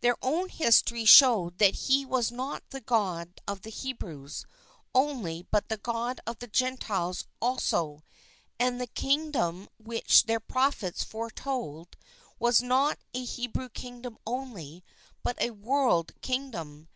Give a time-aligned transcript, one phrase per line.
[0.00, 4.46] Their own history showed that He was not the God of the Hebrews
[4.94, 8.02] only but the God of the Gentiles also;
[8.58, 11.94] and the King dom which their prophets foretold
[12.38, 14.82] was not a Hebrew Kingdom only
[15.22, 16.88] but a world Kingdom.